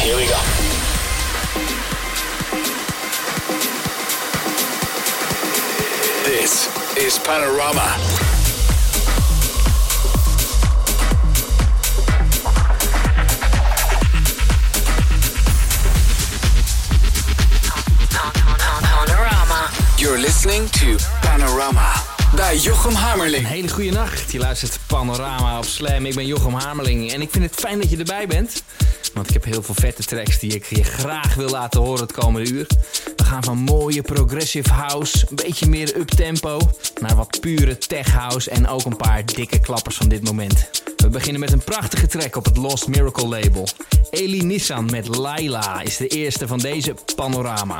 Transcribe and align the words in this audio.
Here 0.00 0.16
we 0.16 0.24
go. 0.24 0.40
This 6.24 6.96
is 6.96 7.18
Panorama. 7.18 7.98
Panorama. 18.82 19.70
You're 19.98 20.18
listening 20.18 20.68
to 20.70 20.96
Panorama 21.20 22.10
bij 22.34 22.56
Jochem 22.56 22.94
Hamerling. 22.94 23.44
Een 23.44 23.50
hele 23.50 23.68
goede 23.68 23.90
nacht. 23.90 24.32
Je 24.32 24.38
luistert 24.38 24.78
Panorama 24.86 25.58
op 25.58 25.64
Slam. 25.64 26.06
Ik 26.06 26.14
ben 26.14 26.26
Jochem 26.26 26.54
Hamerling 26.54 27.12
en 27.12 27.20
ik 27.20 27.28
vind 27.30 27.44
het 27.44 27.54
fijn 27.54 27.78
dat 27.80 27.90
je 27.90 27.96
erbij 27.96 28.26
bent. 28.26 28.62
Want 29.20 29.34
ik 29.34 29.42
heb 29.42 29.52
heel 29.52 29.62
veel 29.62 29.74
vette 29.74 30.04
tracks 30.04 30.38
die 30.38 30.54
ik 30.54 30.64
je 30.64 30.84
graag 30.84 31.34
wil 31.34 31.48
laten 31.48 31.80
horen 31.80 32.00
het 32.00 32.12
komende 32.12 32.50
uur. 32.50 32.66
We 33.16 33.24
gaan 33.24 33.44
van 33.44 33.58
mooie 33.58 34.02
progressive 34.02 34.72
house, 34.72 35.26
een 35.28 35.36
beetje 35.36 35.66
meer 35.66 35.96
uptempo, 35.96 36.60
naar 37.00 37.16
wat 37.16 37.40
pure 37.40 37.78
tech 37.78 38.12
house 38.12 38.50
en 38.50 38.68
ook 38.68 38.84
een 38.84 38.96
paar 38.96 39.24
dikke 39.24 39.60
klappers 39.60 39.96
van 39.96 40.08
dit 40.08 40.24
moment. 40.24 40.70
We 40.96 41.08
beginnen 41.08 41.40
met 41.40 41.52
een 41.52 41.64
prachtige 41.64 42.06
track 42.06 42.36
op 42.36 42.44
het 42.44 42.56
Lost 42.56 42.88
Miracle 42.88 43.28
label. 43.28 43.68
Eli 44.10 44.42
Nissan 44.42 44.84
met 44.90 45.16
Laila 45.16 45.80
is 45.80 45.96
de 45.96 46.08
eerste 46.08 46.46
van 46.46 46.58
deze 46.58 46.94
Panorama. 47.16 47.78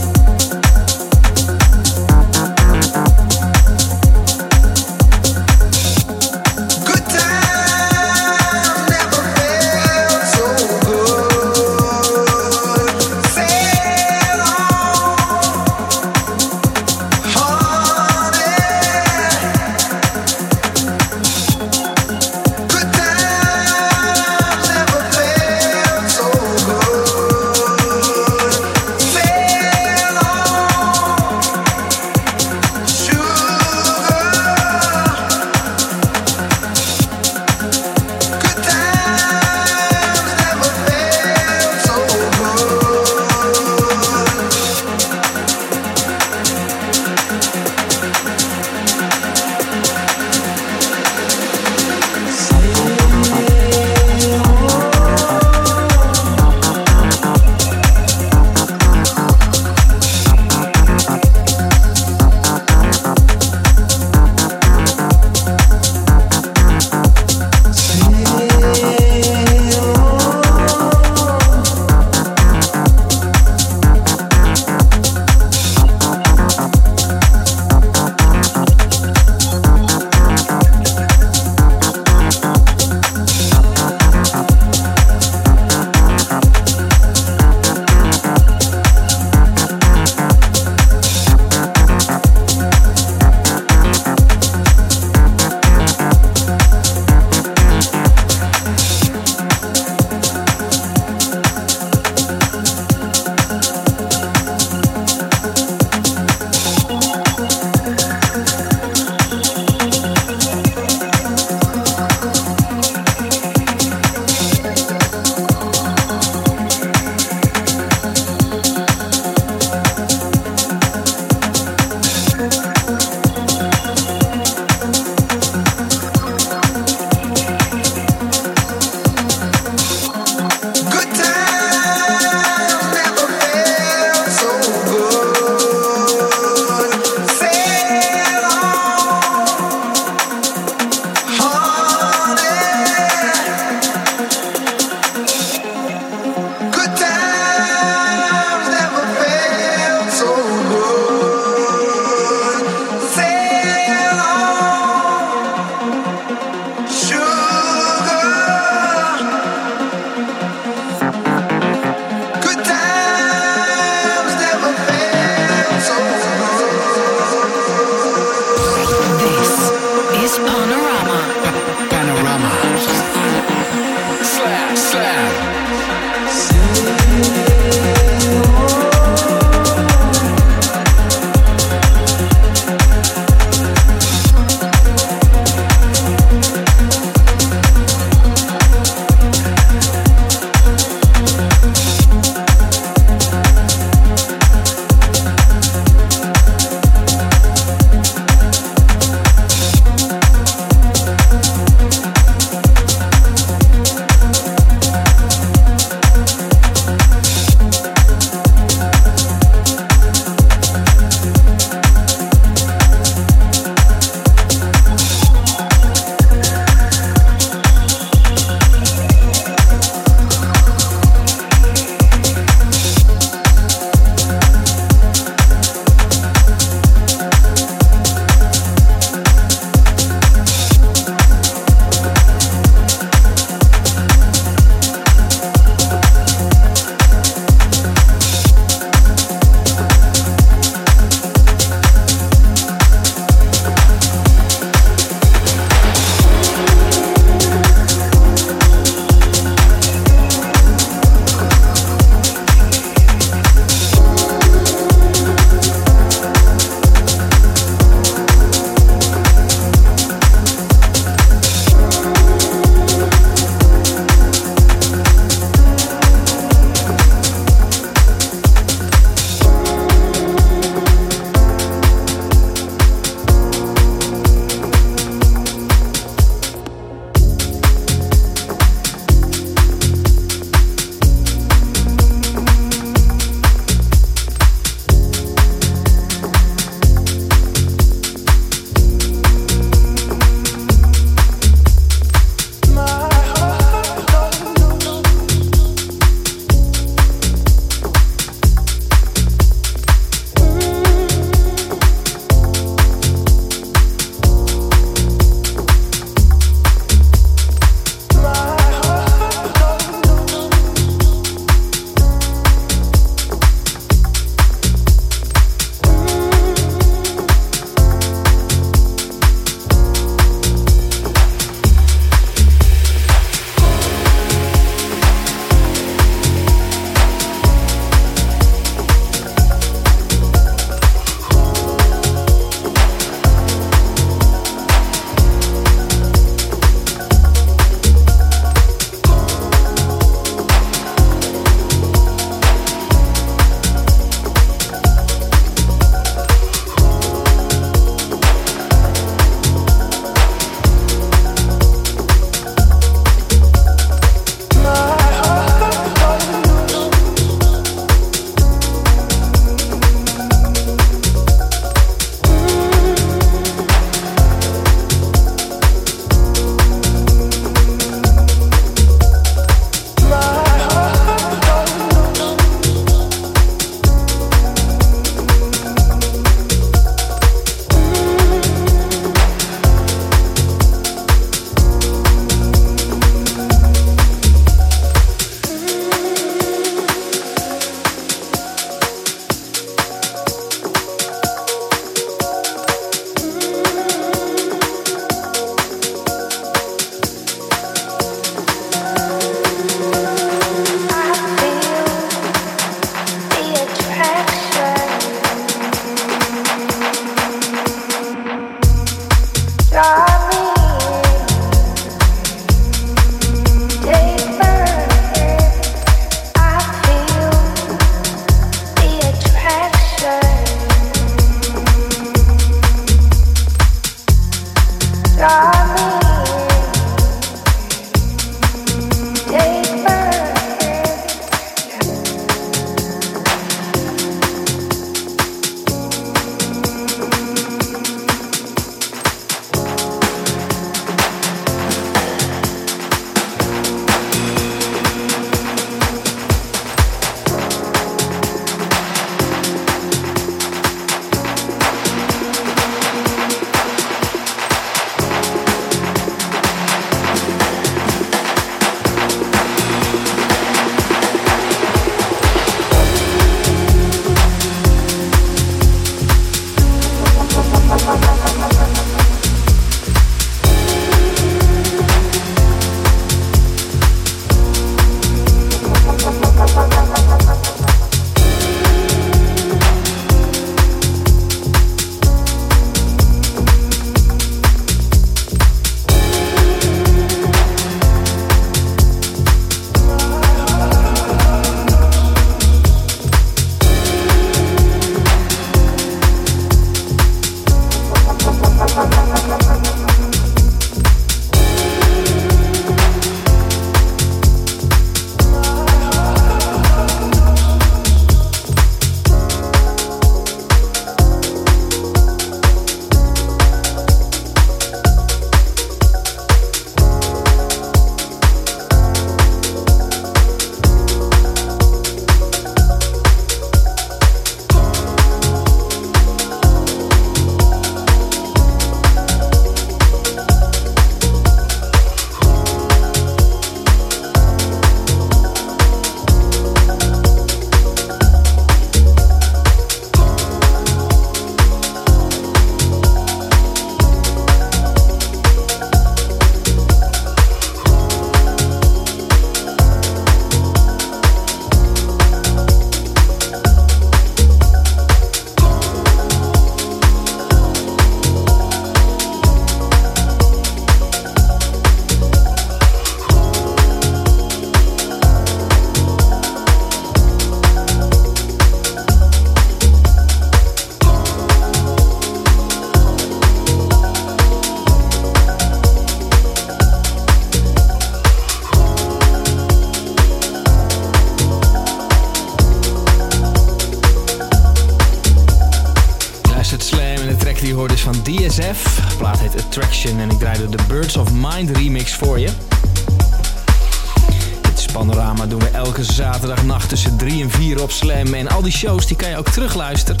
3 597.48 597.60
en 597.60 597.60
4 597.60 597.62
op 597.62 597.70
Slam. 597.70 598.14
En 598.14 598.28
al 598.28 598.42
die 598.42 598.52
shows 598.52 598.86
die 598.86 598.96
kan 598.96 599.10
je 599.10 599.16
ook 599.16 599.28
terugluisteren. 599.28 600.00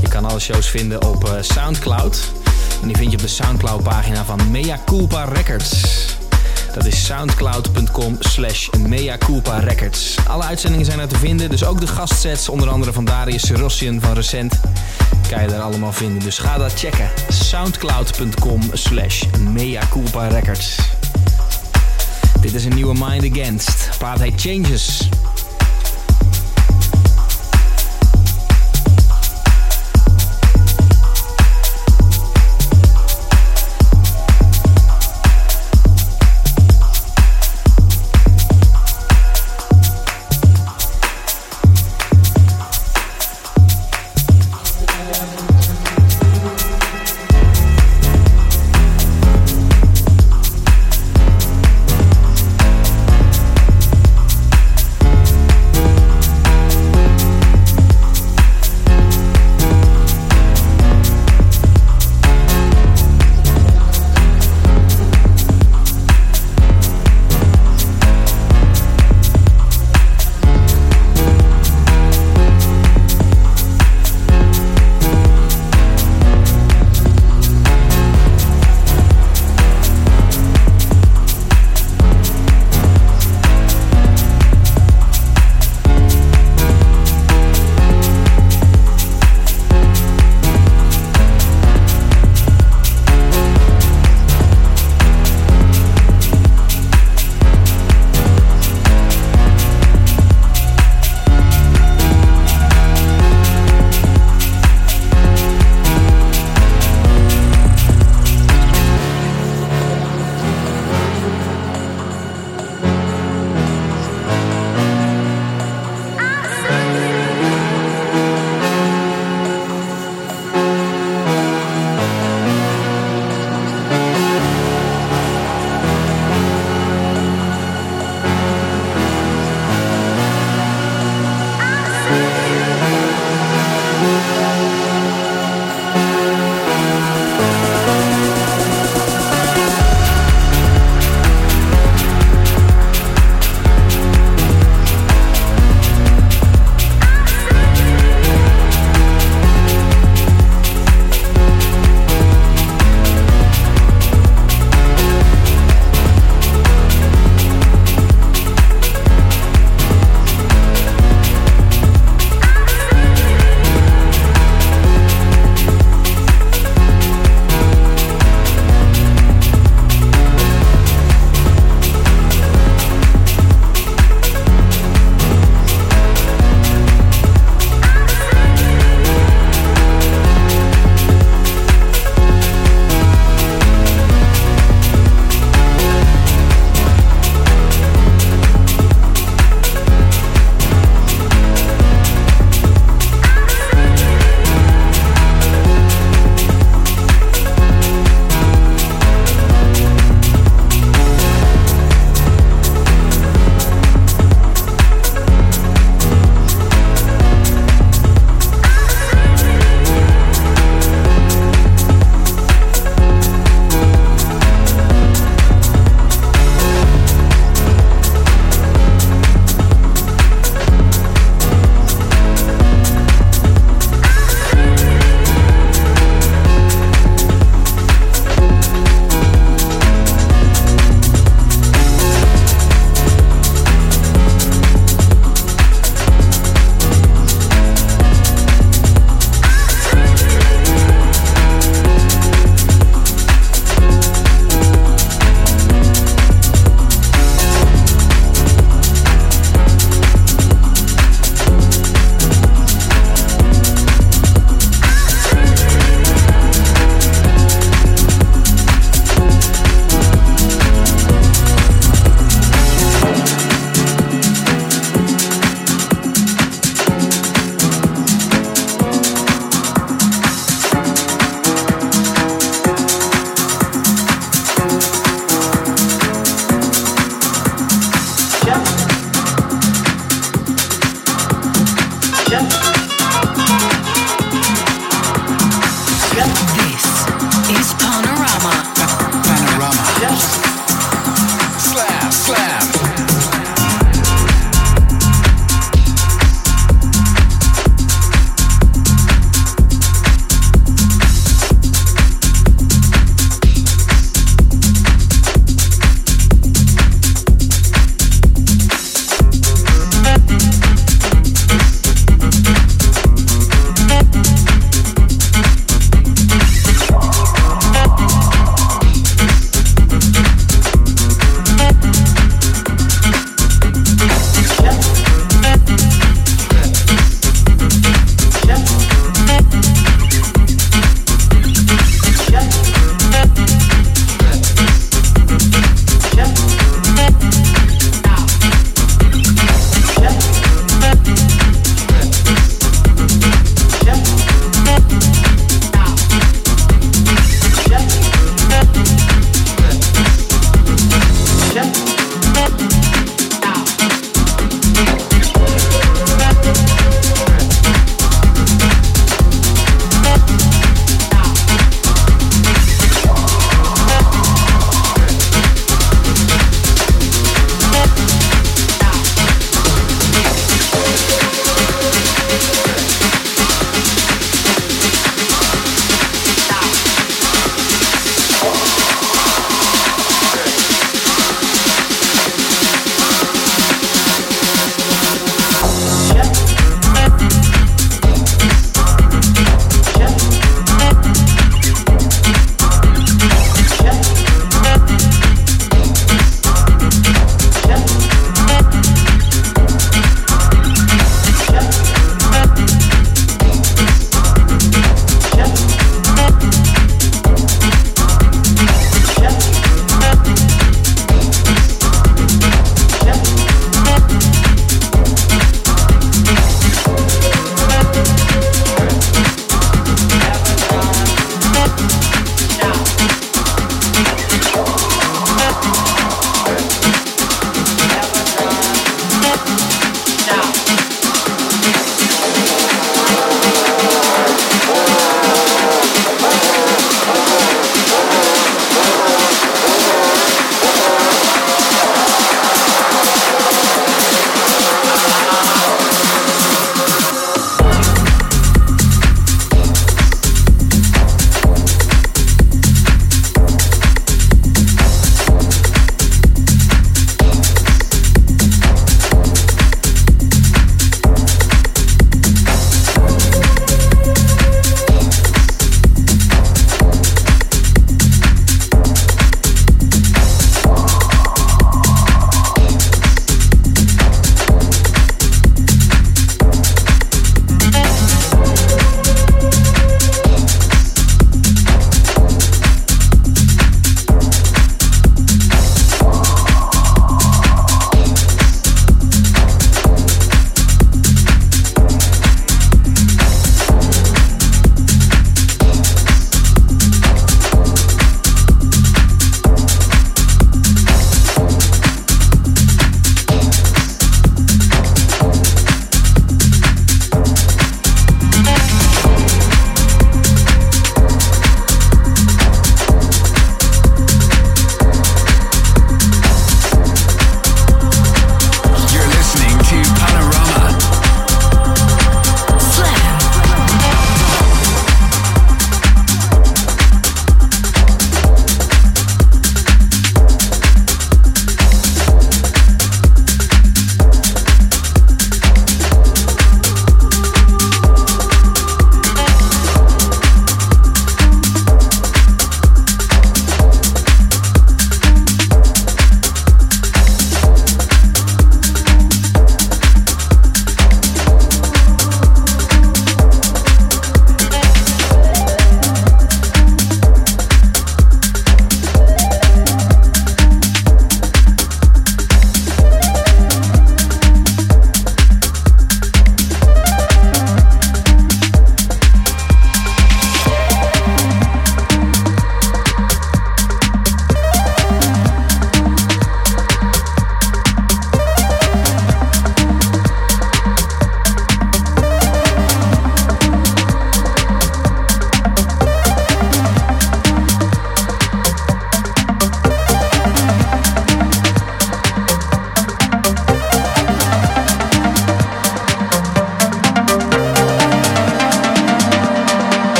Je 0.00 0.08
kan 0.08 0.24
alle 0.24 0.40
shows 0.40 0.66
vinden 0.66 1.04
op 1.04 1.24
uh, 1.24 1.32
Soundcloud. 1.40 2.32
En 2.80 2.86
die 2.86 2.96
vind 2.96 3.10
je 3.10 3.16
op 3.16 3.22
de 3.22 3.28
Soundcloud 3.28 3.82
pagina 3.82 4.24
van 4.24 4.50
Mea 4.50 4.78
Culpa 4.86 5.24
Records. 5.24 5.80
Dat 6.74 6.86
is 6.86 7.04
soundcloud.com 7.04 8.16
slash 8.20 8.68
Mea 8.78 9.18
Culpa 9.18 9.58
Records. 9.58 10.16
Alle 10.28 10.42
uitzendingen 10.42 10.86
zijn 10.86 10.98
er 10.98 11.08
te 11.08 11.18
vinden, 11.18 11.50
dus 11.50 11.64
ook 11.64 11.80
de 11.80 11.86
gastsets, 11.86 12.48
onder 12.48 12.68
andere 12.68 12.92
van 12.92 13.04
Darius 13.04 13.50
Rossian 13.50 14.00
van 14.00 14.12
Recent, 14.12 14.60
kan 15.28 15.42
je 15.42 15.48
daar 15.48 15.60
allemaal 15.60 15.92
vinden. 15.92 16.20
Dus 16.20 16.38
ga 16.38 16.58
dat 16.58 16.72
checken. 16.74 17.10
soundcloud.com 17.28 18.60
slash 18.72 19.22
Mea 19.52 19.82
Culpa 19.90 20.26
Records. 20.26 20.78
Dit 22.40 22.54
is 22.54 22.64
een 22.64 22.74
nieuwe 22.74 22.94
Mind 22.94 23.32
Against. 23.32 23.88
Heet 24.18 24.40
Changes. 24.40 25.08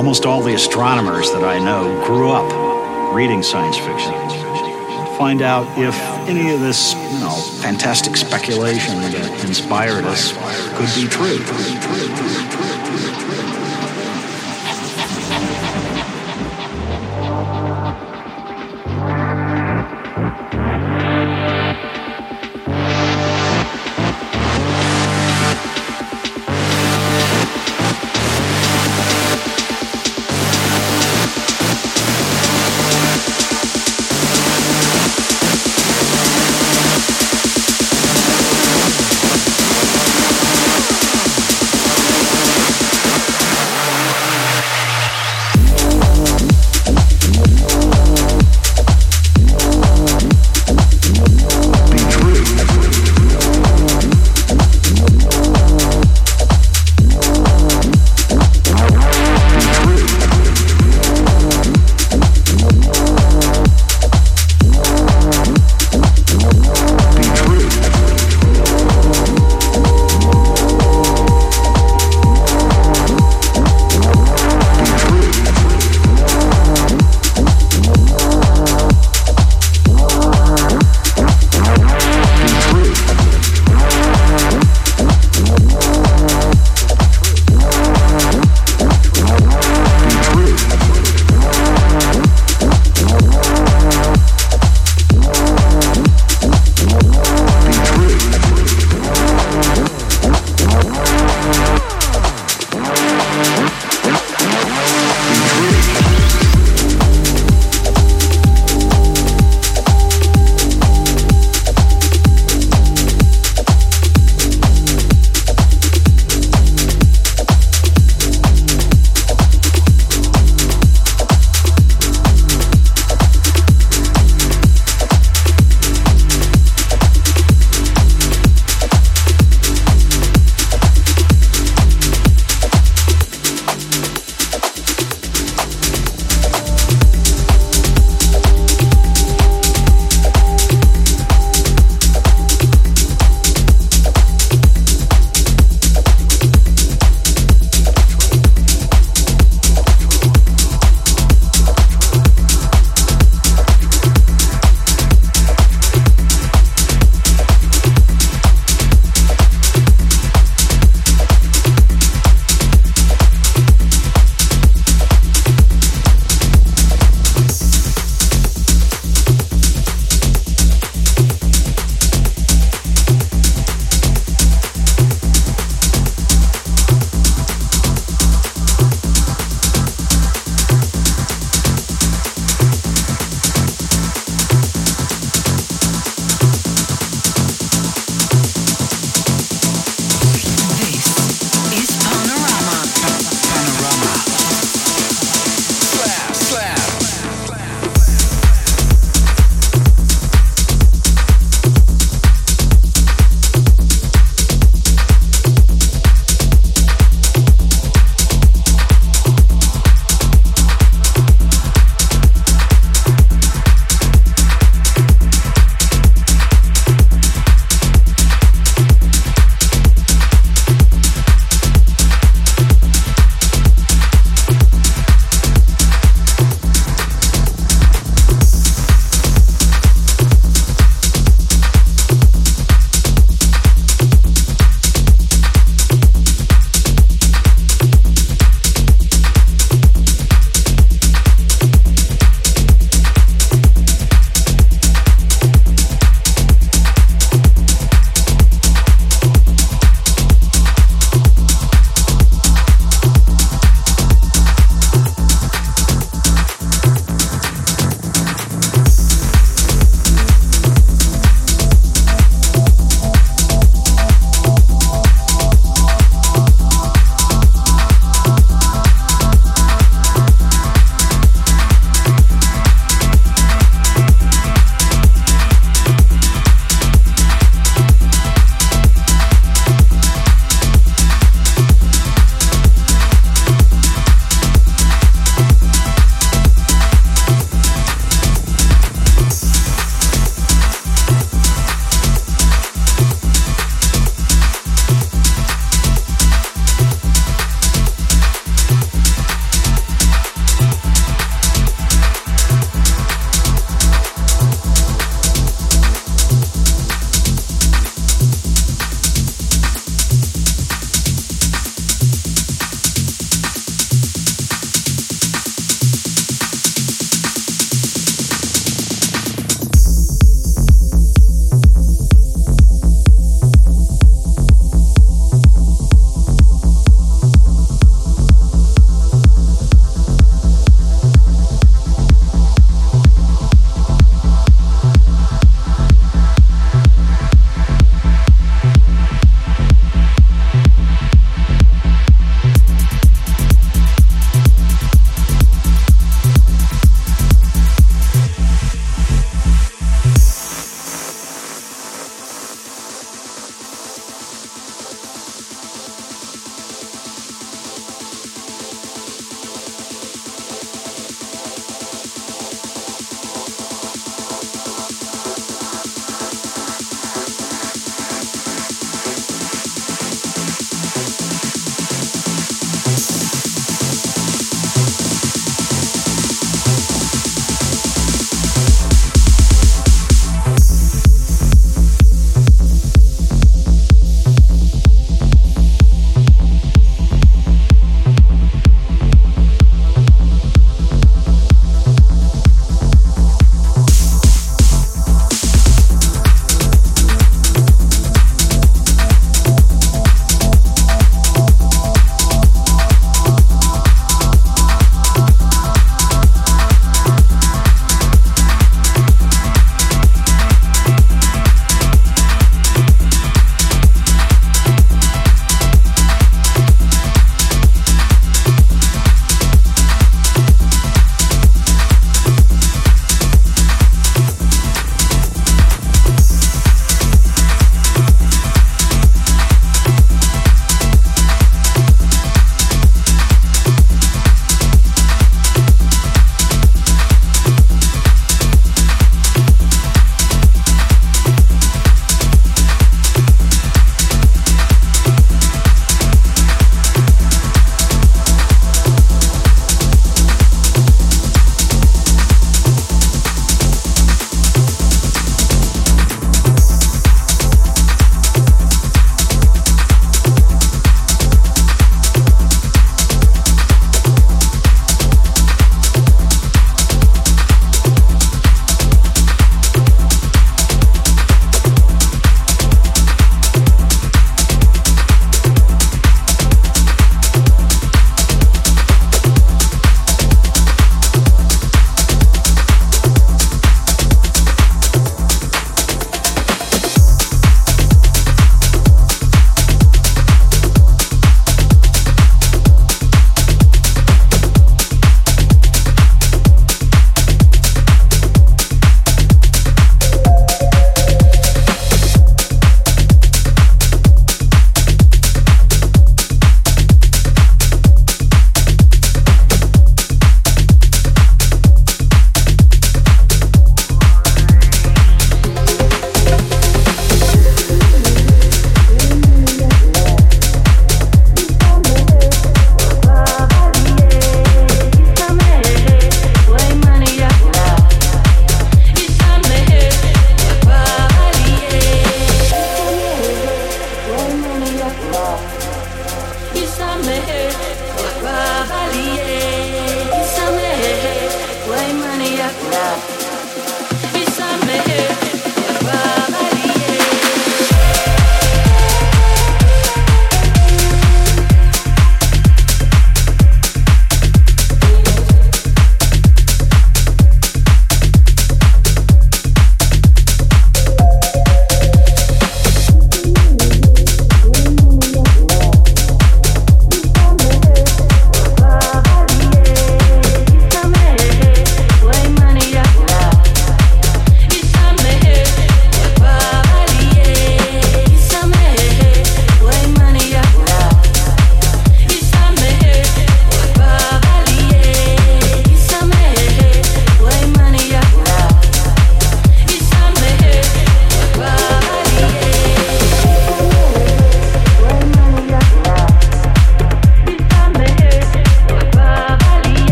Almost 0.00 0.24
all 0.24 0.40
the 0.40 0.54
astronomers 0.54 1.30
that 1.30 1.44
I 1.44 1.58
know 1.58 2.02
grew 2.06 2.30
up 2.30 3.14
reading 3.14 3.42
science 3.42 3.76
fiction. 3.76 4.14
To 4.14 5.14
find 5.18 5.42
out 5.42 5.66
if 5.78 5.94
any 6.26 6.54
of 6.54 6.60
this, 6.60 6.94
you 6.94 7.20
know, 7.20 7.36
fantastic 7.60 8.16
speculation 8.16 8.94
that 8.94 9.44
inspired 9.44 10.06
us 10.06 10.32
could 10.78 10.88
be 10.98 11.06
true. 11.06 12.79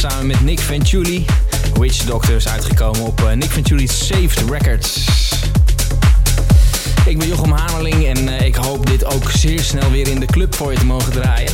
Samen 0.00 0.26
met 0.26 0.40
Nick 0.40 0.60
Venturi. 0.60 1.24
Witch 1.78 2.04
Doctor 2.04 2.34
is 2.34 2.48
uitgekomen 2.48 3.00
op 3.00 3.20
uh, 3.20 3.32
Nick 3.32 3.50
Venturi's 3.50 4.06
Saved 4.06 4.50
Records. 4.50 5.08
Ik 7.06 7.18
ben 7.18 7.28
Jochem 7.28 7.52
Hamerling 7.52 8.06
en 8.06 8.28
uh, 8.28 8.40
ik 8.40 8.54
hoop 8.54 8.86
dit 8.86 9.04
ook 9.04 9.30
zeer 9.30 9.60
snel 9.60 9.90
weer 9.90 10.08
in 10.08 10.20
de 10.20 10.26
club 10.26 10.54
voor 10.54 10.72
je 10.72 10.78
te 10.78 10.84
mogen 10.84 11.12
draaien. 11.12 11.52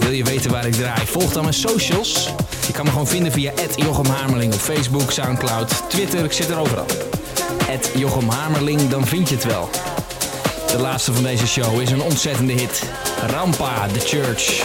Wil 0.00 0.10
je 0.10 0.24
weten 0.24 0.50
waar 0.50 0.66
ik 0.66 0.72
draai? 0.72 1.06
Volg 1.06 1.32
dan 1.32 1.42
mijn 1.42 1.54
socials. 1.54 2.30
Je 2.66 2.72
kan 2.72 2.84
me 2.84 2.90
gewoon 2.90 3.06
vinden 3.06 3.32
via 3.32 3.52
Jochem 3.76 4.06
Hamerling 4.06 4.54
op 4.54 4.60
Facebook, 4.60 5.12
Soundcloud, 5.12 5.82
Twitter. 5.88 6.24
Ik 6.24 6.32
zit 6.32 6.50
er 6.50 6.58
overal. 6.58 6.86
Jochem 7.96 8.28
Hamerling, 8.28 8.88
dan 8.88 9.06
vind 9.06 9.28
je 9.28 9.34
het 9.34 9.44
wel. 9.44 9.70
De 10.66 10.78
laatste 10.78 11.12
van 11.12 11.22
deze 11.22 11.46
show 11.46 11.80
is 11.80 11.90
een 11.90 12.02
ontzettende 12.02 12.52
hit. 12.52 12.82
Rampa, 13.26 13.86
The 13.92 14.00
Church. 14.00 14.64